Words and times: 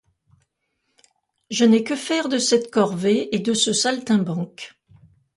Je 1.51 1.63
n'ai 1.63 1.83
que 1.83 1.95
faire 1.95 2.27
de 2.27 2.39
cette 2.39 2.71
corvée 2.71 3.35
et 3.35 3.37
de 3.39 3.53
ce 3.53 3.71
saltimbanque. 3.71 4.73